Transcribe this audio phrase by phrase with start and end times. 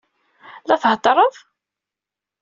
[0.67, 1.35] La theddṛeḍ?